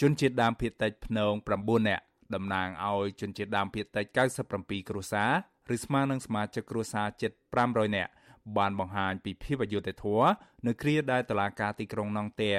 [0.00, 2.04] ជនជាតិដើមភាគតិចភ្នង9នាក់
[2.34, 4.04] តំណាងឲ្យជនជាតិដើមភាគតិច
[4.48, 5.30] 97គ្រួសារ
[5.74, 7.32] ឬស្មើនឹងសមាជិកគ្រួសារជិត
[7.64, 8.10] 500នាក់
[8.58, 10.28] បានបង្ហាញពីភាពអយុត្តិធម៌
[10.66, 12.52] នៅគ្រាដែលតឡាការទីក្រុងណង់ទែ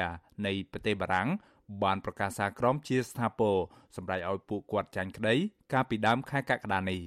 [0.45, 1.29] នៃប្រទេសបារាំង
[1.83, 3.57] បានប្រកាសសារក្រមជាស្ថាពរ
[3.95, 5.35] សម្រាប់ឲ្យពួកគាត់ចាញ់ក្តី
[5.73, 7.01] កាលពីដើមខែកក្កដានេះ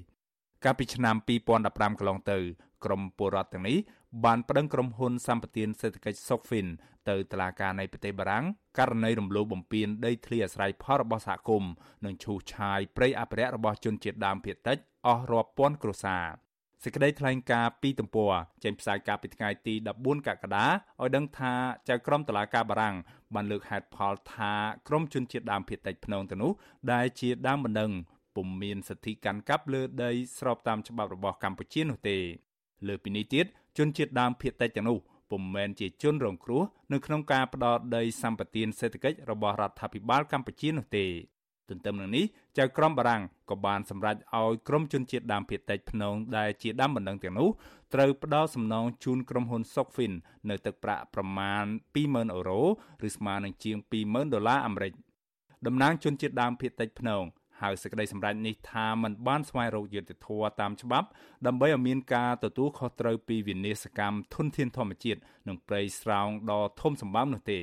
[0.65, 1.17] កាលពីឆ្នាំ
[1.59, 2.39] 2015កន្លងទៅ
[2.85, 3.79] ក្រមពលរដ្ឋទាំងនេះ
[4.25, 6.67] បានប្តឹងក្រុមហ៊ុនសម្បទានសេដ្ឋកិច្ច Sokfin
[7.09, 8.45] ទៅតុលាការនៃប្រទេសបារាំង
[8.79, 11.73] ករណីរំលោភបំពានដីធ្លីអាស្រ័យផលរបស់សហគមន៍
[12.05, 16.25] និងឈូសឆាយព្រៃអភិរក្សរបស់ជនជាតិដើមភាគតិចអស់រាប់ពាន់គ្រួសារ
[16.85, 18.33] សេចក្តីថ្លែងការណ៍ពីទំព័រ
[18.65, 21.55] ចេញផ្សាយកាលពីថ្ងៃទី14កក្កដាឲ្យដឹងថា
[21.89, 22.97] ចៅក្រមតុលាការបារាំង
[23.35, 24.53] បានលើកហេតុផលថា
[24.89, 26.53] ក្រមជនជាតិដើមភាគតិចភ្នងទៅនោះ
[26.93, 27.93] ដែលជាដើមបណ្ដឹង
[28.37, 32.17] ពុំមានសិទ្ធិកាន់កាប់លើដីស្របតាមច្បាប់របស់កម្ពុជានោះទេ
[32.89, 33.47] លើពីនេះទៀត
[33.79, 34.99] ជនជាតិដើមភាគតិចទាំងនោះ
[35.31, 41.07] ពុំមែនជាជនរងគ្រោះនៅក្នុងការផ្ដោតដីសម្បត្តិសេដ្ឋកិច្ចរបស់រដ្ឋាភិបាលកម្ពុជានោះទេ
[41.71, 42.25] ទន្ទឹមនឹងនេះ
[42.59, 47.49] ចៅក្រមបារាំងក៏បានសម្រេចឲ្យក្រមជនជាតិដើមភាគតិចភ្នងដែលជាដើមបណ្ដឹងទាំងនោះ
[47.95, 50.13] ត្រូវផ្ដល់សំណងជូនក្រុមហ៊ុន Sokfin
[50.51, 52.61] នៅទឹកប្រាក់ប្រមាណ20000អឺរ៉ូ
[53.07, 53.77] ឬស្មើនឹងជាង
[54.07, 54.93] 20000ដុល្លារអាមេរិក
[55.67, 57.23] តំណាងជនជាតិដើមភាគតិចភ្នង
[57.63, 61.09] ហើយសេចក្តីសម្រេចនេះថាมันបានស្វែងរកយុត្តិធម៌តាមច្បាប់
[61.47, 67.61] ដើម្បីឲ្យមានការទទួលខុសត្រូវពីវិនាសកម្មធនធានធម្មជាតិនិងព្រៃស្រោងដ៏ធំសម្បើមនោះទេ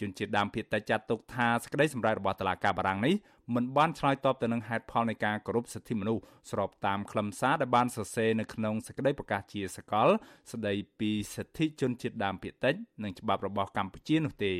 [0.00, 3.14] ជនជាតិដើមភាគតិចចាត់ទុកថាសេចក្តីសម្រេចរបស់តុលាការបារាំងនេះ
[3.54, 10.08] មិនបានឆ្លើយតបទៅនឹងហេតុផលនៃការគោរពសិទ្ធិមនុស្សស្របតាមខ្លឹមសារដែលបានសរសេរនៅក្នុងសេចក្តីប្រកាសជាសកល
[10.52, 14.52] ស្តីពីសិទ្ធិជនជាតិដើមភាគតិចនិងច្បាប់របស់កម្ពុជានោះទេ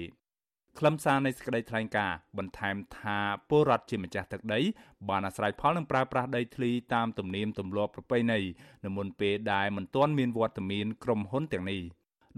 [0.78, 4.60] ខ្លឹមសារនៃសេចក្តីថ្លែងការណ៍បន្ថែមថាពលរដ្ឋជាម្ចាស់ទឹកដី
[5.08, 8.40] បានអាស្រ័យផលនឹងប្រើប្រាស់ដីធ្លីតាមទំនៀមទម្លាប់ប្រពៃណី
[8.84, 11.82] នៅមុនពេលដែលមិនទាន់មានវត្តមានក្រុមហ៊ុនទាំងនេះ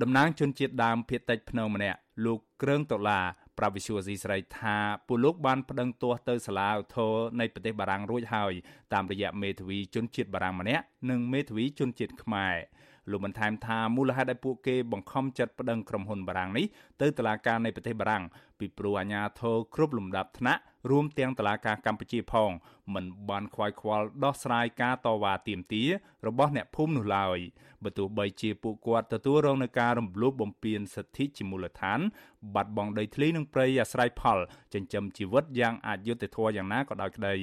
[0.02, 3.24] តំណាងជនជាតិដើមភាគតិចភ្នំម្នាក់លោកគ្រឿងដុល្លារ
[3.58, 4.76] ប្រាវិសុវស៊ីស្រីថា
[5.06, 8.52] ពលលោកបានប្តឹងទាស់ទៅសាលាឧទ្ធរនៃប្រទេសបារាំងរួចហើយ
[8.92, 12.56] តាមរយៈមេធាវីជនជាតិបារាំងម្នាក់និងមេធាវីជនជាតិខ្មែរ
[13.10, 16.66] លោកបន្ថែមថាមូលហេតុដែលពួកគេបង្ខំចិត្តប្តឹងក្រុមហ៊ុនបារាំងនេះ
[17.00, 18.24] ទៅតុលាការនៃប្រទេសបារាំង
[18.58, 22.50] ពីព្រោះអាជ្ញាធរគ្រប់លំដាប់ថ្នាក់រួមទាំងតុលាការកម្ពុជាផង
[22.94, 25.88] មិនបានខ្វាយខ្វល់ដោះស្រាយការតវ៉ាទាមទារ
[26.26, 27.38] របស់អ្នកភូមិនោះឡើយ
[27.84, 32.00] បើទោះបីជាពួកគាត់ទទួលរងនឹងការរំលោភបំពានសិទ្ធិជាមូលដ្ឋាន
[32.54, 34.38] បាត់បង់ដីធ្លីនិងព្រៃអាស្រ័យផល
[34.74, 37.34] ចិញ្ចឹមជីវិតយ៉ាងអយុត្តិធម៌យ៉ាងណាក៏ដោយក្តី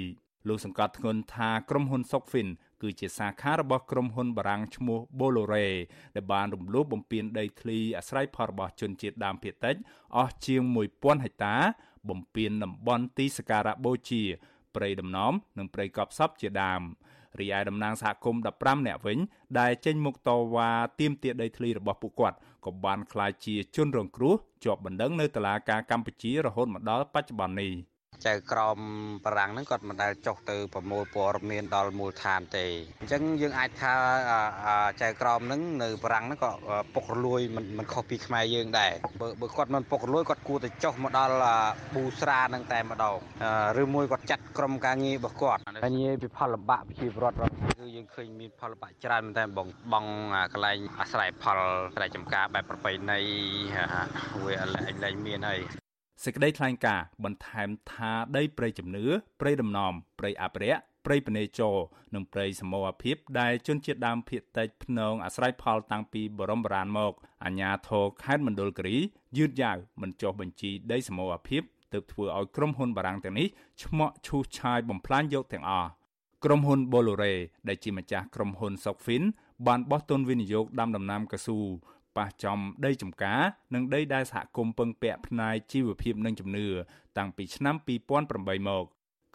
[0.48, 2.48] លោកសង្កត់ធ្ងន់ថាក្រុមហ៊ុន Sokfin
[2.84, 5.68] គឺជាសាខារបស់ក្រុមហ៊ុនបារាំងឈ្មោះ Bolloré
[6.16, 9.76] ដែលបានរំលោភបំពានដីធ្លីអាស្រ័យផលរបស់ជនជាតិដើមភាគតិច
[10.18, 10.62] អស់ជាង
[10.94, 11.56] 1000ហិកតា
[12.10, 14.22] បំពានតំបន់ទីសក្ការៈបូជា
[14.76, 16.82] ព្រៃដំណំនិងព្រៃកប់សពជាដើម
[17.40, 19.18] រីឯតំណាងសហគមន៍15នាក់វិញ
[19.60, 27.74] ដែលចេញមុខតវ៉ាទាមទារដីធ្លីរបស់ពួកគាត់ក៏បានក្លាយជាជនរងគ្រោះជាប់បណ្ដឹងនៅតុលាការកម្ពុជារហូតមកដល់បច្ចុប្បន្ននេះ។
[28.28, 28.78] ចៅក្រម
[29.26, 32.66] បារាំងហ្នឹងគាត់មិនដែលចុះទៅប្រមូលព័ត៌មានដល់មូលដ្ឋានទេ
[33.02, 33.94] អញ្ចឹងយើងអាចថា
[35.02, 36.52] ចៅក្រមហ្នឹងនៅបារាំងហ្នឹងក៏
[36.94, 38.92] ពុករលួយមិនមិនខុសពីខ្មែរយើងដែរ
[39.22, 41.36] បើបើគាត់មិនពុករលួយគាត់គួរតែចុះមកដល់
[41.94, 43.16] ប៊ូស្រាហ្នឹងតែម្ដង
[43.82, 50.06] ឬមួយគាត់ចាត់ក្រុមការងាររបស់គាត់ហើយនិយាយពីផលលំបាកប្រជាពលរដ្ឋគឺយើងឃើញមានផលលំបាកច្រើនមែនតែបងបង
[50.54, 51.60] កន្លែងអាស្រ័យផល
[51.96, 53.20] ស្រែចម្ការបែបប្រពៃណី
[54.46, 54.56] វា
[55.04, 55.83] លែងមានហើយ
[56.24, 59.06] សេចក្តីថ្លែងការណ៍បន្ថែមថាដីព្រៃជំនឿ
[59.40, 61.76] ព្រៃដំណំព្រៃអភិរក្សព្រៃពនេចរ
[62.16, 67.14] និងព្រៃសមរភាពដែលជនជាតិដើមភាគតិចភ្នងអាស្រ័យផលតាំងពីបរមបុរាណមក
[67.46, 68.98] អាជ្ញាធរខេត្តមណ្ឌលគិរី
[69.38, 71.62] យឺតយ៉ាវមិនចុះបញ្ជីដីសមរភាព
[71.94, 73.48] ទើបធ្វើឲ្យក្រុមហ៊ុនបារាំងទាំងនេះ
[73.84, 75.90] ឆ្មក់ឈូសឆាយបំផ្លាញយកទាំងអស់
[76.44, 77.36] ក្រុមហ៊ុន Bolore
[77.68, 79.24] ដែលជាម្ចាស់ក្រុមហ៊ុន Sokfin
[79.68, 81.58] បានបោះទុនវិនិយោគដាំដំណាំកៅស៊ូ
[82.18, 83.42] ប៉ះចំដីចំការ
[83.74, 86.68] និងដីដែលសហគមន៍ពឹងពាក់ផ្នែកជីវភាពនិងជំនឿ
[87.18, 87.76] តាំងពីឆ្នាំ
[88.22, 88.86] 2008មក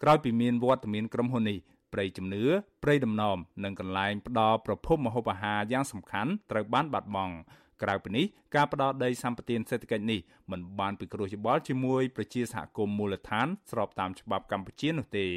[0.01, 1.59] ក្រោយពីមានវត្តមានក្រុមហ៊ុននេះ
[1.93, 2.43] ព្រៃជំនឿ
[2.83, 7.35] ព្រៃដំណំនិងកន្លែងផ្ដល់ប្រភពម្ហូបអាហារយ៉ាងសំខាន់ត្រូវបានបាត់បង់
[7.83, 8.25] ក្រៅពីនេះ
[8.55, 10.19] ការផ្ដល់ដីសម្បត្តិសេដ្ឋកិច្ចនេះ
[10.51, 15.27] មិនបានពិគ្រោះយោបល់ជាមួយប្រជាសហគមន៍មូលដ្ឋានស្របតាមច្បាប់កម្ពុជានោះទេ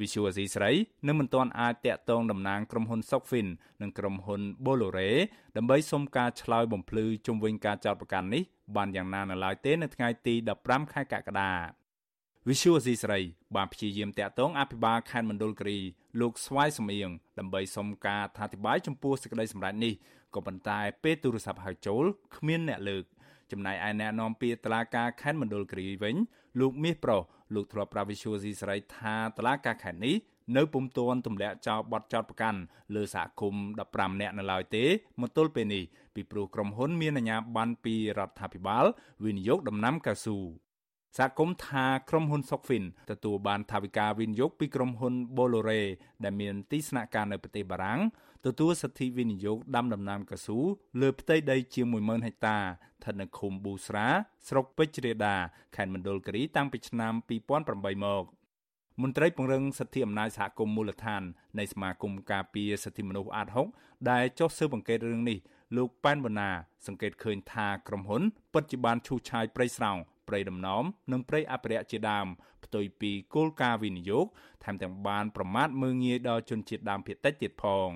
[0.00, 0.70] វិសុវអាស៊ីស្រី
[1.08, 3.48] នៅមិនទាន់អាចតាក់ទងតំណាងក្រុមហ៊ុន Sokfin
[3.82, 5.10] និងក្រុមហ៊ុន Bolore
[5.56, 8.42] ដើម្បីសុំការឆ្លើយបំភ្លឺជុំវិញការចោទប្រកាន់នេះ
[8.76, 10.34] បានយ៉ាងណានៅឡើយទេនៅថ្ងៃទី
[10.64, 11.52] 15ខែកក្កដា
[12.48, 13.18] វិសុវអាស៊ីស្រី
[13.56, 15.78] បានព្យាយាមតាក់ទងអភិបាលខេត្តមណ្ឌលគិរី
[16.20, 19.94] លោកស្វាយសំៀងដើម្បីសុំការអធិប្បាយចំពោះសេចក្តីសម្រេចនេះ
[20.34, 22.04] ក៏ប៉ុន្តែពេលទូរស័ព្ទហៅចូល
[22.36, 23.04] គ្មានអ្នកលើក
[23.52, 26.16] ចំណែកឯអ្នកនាំពាក្យតុលាការខេត្តមណ្ឌលគិរីវិញ
[26.60, 27.22] លោកមាសប្រុស
[27.54, 30.16] លោកធ្លាប់ប្រាវិសុយស៊ីស្រីថាតុលាការខេត្តនេះ
[30.56, 32.60] នៅពុំទាន់ទម្លាក់ចោលបទចោទប្រកាន់
[32.94, 34.84] លើសហគមន៍15នាក់នៅឡើយទេ
[35.20, 35.84] មកទល់ពេលនេះ
[36.14, 38.84] ពីព្រោះក្រុមហ៊ុនមានអាជ្ញាប័ណ្ណពីរដ្ឋាភិបាល
[39.24, 40.38] វិនិយោគដំណាំកៅស៊ូ
[41.18, 45.82] សហគមន៍ថាក្រុមហ៊ុន Sokfin ទទួលបានថវិកាវិនិយោគពីក្រុមហ៊ុន Bolloré
[46.24, 48.00] ដែលមានទីស្នាក់ការនៅប្រទេសបារាំង
[48.44, 50.58] ទទួលសិទ្ធិវិនិយោគដាំដំណាំកៅស៊ូ
[51.00, 54.06] លើផ្ទៃដីជាង10000ហិកតាស្ថិតនៅឃុំប៊ូស្រា
[54.48, 55.36] ស្រុកពេជ្ររាដា
[55.76, 57.12] ខេត្តមណ្ឌលគិរីតាំងពីឆ្នាំ
[57.58, 58.24] 2008មក
[59.02, 61.22] មន្ត្រីពង្រឹងសិទ្ធិអំណាចសហគមន៍មូលដ្ឋាន
[61.58, 63.48] នៃសមាគមការពារសិទ្ធិមនុស្សអាត
[63.78, 65.38] 6ដែលចុះស៊ើបអង្កេតរឿងនេះ
[65.76, 66.50] លោកប៉ែនវណ្ណា
[66.86, 68.22] សង្កេតឃើញថាក្រុមហ៊ុន
[68.52, 69.98] ពិតជាបានឈូសឆាយព្រៃស្រោង
[70.28, 72.26] ព្រៃដំណំនិងព្រៃអភិរក្សជាដើម
[72.64, 74.26] ផ្ទុយពីគោលការណ៍វិនិយោគ
[74.64, 77.90] ថែមទាំងបានប្រមាថមើងងាយដល់ជនជាតិដើមភាគតិចទៀតផង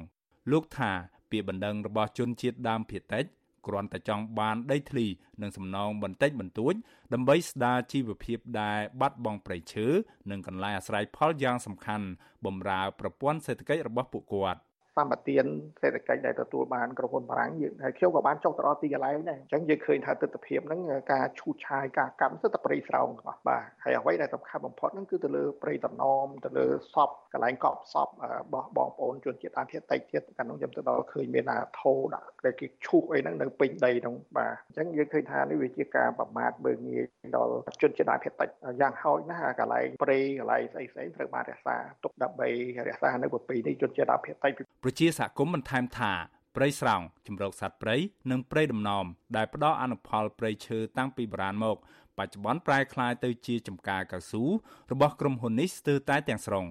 [0.50, 0.92] លោកថា
[1.30, 3.24] ពាក្យបណ្ដឹងរបស់ជនជាតិដើមភាគតិច
[3.66, 5.06] គ្រាន់តែចង់បានដីធ្លី
[5.42, 6.74] និងសំណងបន្តិចបន្តួច
[7.12, 9.86] ដើម្បីស្ដារជីវភាពដែលបាត់បង់ព្រៃឈើ
[10.30, 12.06] និងកន្លែងអាស្រ័យផលយ៉ាងសំខាន់
[12.46, 14.60] បម្រើប្រព័ន្ធសេដ្ឋកិច្ចរបស់ពួកគាត់
[15.00, 15.44] សម្បទាន
[15.82, 20.80] សេដ្ឋកិច្ចដែលទទួលបានក្រុមហ៊ុនបារាំងយើងហើយខ្ញុំក៏បានចុះទៅដល់ទីកន្លែងដែរអញ្ចឹងយើងឃើញថាទស្សនវិជ្ជាហ្នឹង
[21.12, 37.04] ការឈូសឆាយការកម្មសិទ្ធិព្រៃស្រោងរបស់បាទហើយអ្វីដែលសំខាន់បំផុតហ្នឹងគឺទៅលើព្រៃតំណមទៅលើសពកន្លែងកប់សពរបស់បងប្អូនជនជាតិដើមភាគតិចទៀតកាលនោះខ្ញុំទៅដល់ឃើញមានអាថោដាក់ដែលគេឈូសអីហ្នឹងនៅពេញដីហ្នឹងបាទអញ្ចឹងយើងឃើញថានេះវាជាការប្រមាថមើលងាយ
[37.36, 38.48] ដល់ជនជាតិដើមភាគតិច
[38.80, 42.48] យ៉ាងហោចណាស់កន្លែងព្រៃកន្លែងស្អីស្អីត្រូវបានរក្សាទុកដើម្បី
[42.88, 44.52] រក្សានៅប្រពៃណីជនជាតិដើមភាគតិច
[44.90, 46.12] ប្រជាសហគមន៍បន្ថែមថា
[46.56, 47.96] ព្រៃស្រោងជំរកសត្វព្រៃ
[48.30, 49.04] និងព្រៃដំណំ
[49.36, 51.76] ដែលផ្ដល់អនុផលព្រៃឈើតាំងពីបុរាណមក
[52.18, 54.44] បច្ចុប្បន្នប្រែក្លាយទៅជាចំការកៅស៊ូ
[54.92, 56.66] របស់ក្រុមហ៊ុននេះស្ទើរតែទាំងស្រុង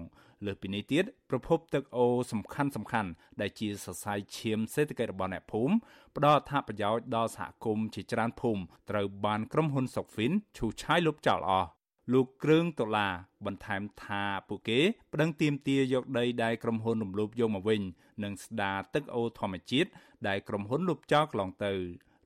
[0.46, 5.74] លើសពីនេះទៀតប្រភពទឹកអូសំខាន់សំខាន់ដែលជាសរសៃឈាមសេដ្ឋកិច្ចរបស់អ្នកភូមិ
[6.16, 11.68] ផ្ដល់អត្ថប្រយោជន៍ដល់សហគមន៍ជាច្រើនភូមិត្រូវបានក្រុមហ៊ុនសុកហ្វីនឈូសឆាយលុបចោលអស់
[12.12, 13.12] លោកគ្រឿងដុល្លារ
[13.46, 14.80] បន្ថែមថាពួកគេ
[15.12, 17.82] ប្តឹងទាមទារយកដីដែលក្រុមហ៊ុនរំលោភយកមកវិញ
[18.24, 19.90] និងស្ដារទឹកអូធម្មជាតិ
[20.28, 21.72] ដែលក្រុមហ៊ុនលុបចោលកន្លងទៅ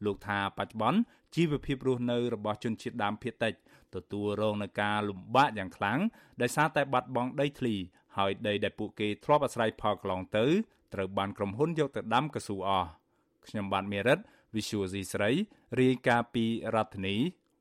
[0.04, 1.00] លោកថាបច្ចុប្បន្ន
[1.34, 3.54] ជីវភាពរស់នៅរបស់ជនជាតិដើមភាគតិច
[3.94, 5.98] ទទួលរងនឹងការលំបាកយ៉ាងខ្លាំង
[6.42, 7.74] ដោយសារតែបាត់បង់ដីធ្លី
[8.16, 10.46] ហើយដីដែលពួកគេធ្លាប់អាស្រ័យផលកន្លងទៅ
[10.94, 12.88] ត្រូវបានក្រុមហ៊ុនយកទៅដាំកស៊ូអស់
[13.46, 14.18] ខ្ញុំបាទមេរិត
[14.54, 15.30] Visual C ស្រី
[15.80, 16.44] រាយការណ៍ពី
[16.74, 17.16] រដ្ឋធានី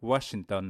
[0.09, 0.65] Washington